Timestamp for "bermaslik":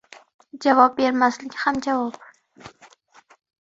1.01-1.61